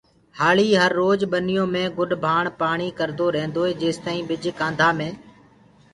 [0.39, 5.09] هآݪي هرروج ٻنيو مي گُڏ ڀآڻ پآڻي ڪردو ريهندوئي جيستآئين ٻج ڪآنڌآ مي